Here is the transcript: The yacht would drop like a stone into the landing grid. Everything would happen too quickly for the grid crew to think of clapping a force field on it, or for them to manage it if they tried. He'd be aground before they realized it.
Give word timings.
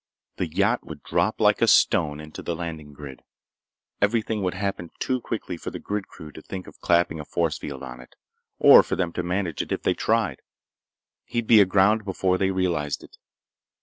The 0.37 0.47
yacht 0.47 0.83
would 0.83 1.03
drop 1.03 1.39
like 1.39 1.61
a 1.61 1.67
stone 1.67 2.19
into 2.19 2.41
the 2.41 2.55
landing 2.55 2.91
grid. 2.91 3.21
Everything 4.01 4.41
would 4.41 4.55
happen 4.55 4.89
too 4.97 5.21
quickly 5.21 5.57
for 5.57 5.69
the 5.69 5.77
grid 5.77 6.07
crew 6.07 6.31
to 6.31 6.41
think 6.41 6.65
of 6.65 6.79
clapping 6.81 7.19
a 7.19 7.23
force 7.23 7.59
field 7.59 7.83
on 7.83 8.01
it, 8.01 8.15
or 8.57 8.81
for 8.81 8.95
them 8.95 9.13
to 9.13 9.21
manage 9.21 9.61
it 9.61 9.71
if 9.71 9.83
they 9.83 9.93
tried. 9.93 10.41
He'd 11.25 11.45
be 11.45 11.61
aground 11.61 12.03
before 12.03 12.39
they 12.39 12.49
realized 12.49 13.03
it. 13.03 13.17